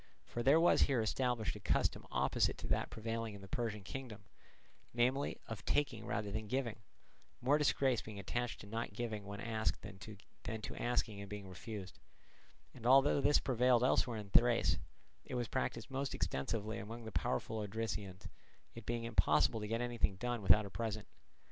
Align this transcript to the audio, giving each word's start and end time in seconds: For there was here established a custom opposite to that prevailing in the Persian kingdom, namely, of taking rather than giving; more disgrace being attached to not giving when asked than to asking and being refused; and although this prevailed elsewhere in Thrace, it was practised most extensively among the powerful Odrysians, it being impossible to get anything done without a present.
For 0.25 0.41
there 0.41 0.59
was 0.59 0.81
here 0.81 0.99
established 0.99 1.55
a 1.55 1.59
custom 1.59 2.07
opposite 2.09 2.57
to 2.57 2.67
that 2.69 2.89
prevailing 2.89 3.35
in 3.35 3.41
the 3.41 3.47
Persian 3.47 3.83
kingdom, 3.83 4.23
namely, 4.95 5.39
of 5.45 5.63
taking 5.63 6.07
rather 6.07 6.31
than 6.31 6.47
giving; 6.47 6.81
more 7.39 7.59
disgrace 7.59 8.01
being 8.01 8.17
attached 8.17 8.61
to 8.61 8.65
not 8.65 8.93
giving 8.93 9.25
when 9.27 9.39
asked 9.39 9.83
than 9.83 9.99
to 9.99 10.75
asking 10.75 11.21
and 11.21 11.29
being 11.29 11.47
refused; 11.47 11.99
and 12.73 12.87
although 12.87 13.21
this 13.21 13.37
prevailed 13.37 13.83
elsewhere 13.83 14.17
in 14.17 14.31
Thrace, 14.31 14.79
it 15.23 15.35
was 15.35 15.47
practised 15.47 15.91
most 15.91 16.15
extensively 16.15 16.79
among 16.79 17.03
the 17.05 17.11
powerful 17.11 17.59
Odrysians, 17.61 18.27
it 18.73 18.87
being 18.87 19.03
impossible 19.03 19.59
to 19.59 19.67
get 19.67 19.81
anything 19.81 20.15
done 20.15 20.41
without 20.41 20.65
a 20.65 20.71
present. 20.71 21.07